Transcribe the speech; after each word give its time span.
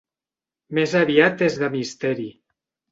Més 0.79 0.95
aviat 1.03 1.47
és 1.51 1.61
de 1.65 1.71
misteri. 1.77 2.29